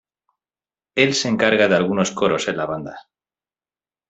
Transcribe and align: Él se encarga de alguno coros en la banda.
Él 0.95 1.13
se 1.13 1.29
encarga 1.29 1.67
de 1.67 1.75
alguno 1.75 2.01
coros 2.15 2.47
en 2.47 2.57
la 2.57 2.65
banda. 2.65 2.97